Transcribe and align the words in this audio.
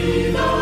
vida. 0.00 0.61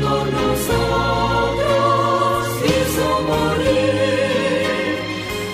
Por 0.00 0.26
nosotros 0.32 1.68
hizo 2.64 3.08
morir 3.28 4.96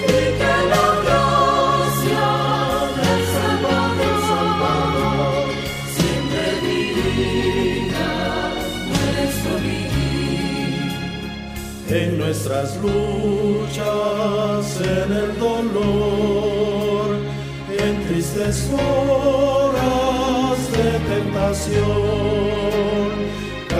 y 0.04 0.08
que 0.38 0.54
la 0.72 0.88
gracia 1.02 2.28
de 2.94 3.12
salvación 3.34 4.52
siempre 5.96 6.44
divina 6.62 8.08
puede 8.88 9.24
subir 9.42 9.90
en 11.90 12.08
nuestras 12.18 12.68
luchas, 12.76 14.64
en 14.80 15.08
el 15.12 15.30
dolor, 15.40 17.06
en 17.76 17.92
tristes 18.06 18.56
horas 18.72 20.58
de 20.72 20.88
tentación 21.12 22.37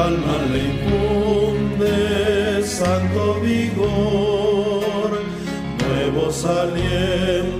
calma 0.08 0.38
le 0.52 0.58
infunde 0.72 1.96
santo 2.64 3.40
vigor, 3.42 5.10
nuevos 5.86 6.44
alientos 6.44 7.57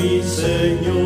de 0.00 0.76
Dios 0.80 0.99